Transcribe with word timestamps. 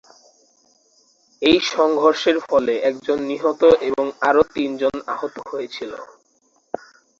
এই 1.41 1.57
সংঘর্ষের 1.73 2.37
ফলে 2.47 2.73
একজন 2.89 3.17
নিহত 3.29 3.61
এবং 3.89 4.05
আরও 4.29 4.43
তিন 4.55 4.69
জন 4.81 4.95
আহত 5.13 5.35
হয়েছিল। 5.49 5.91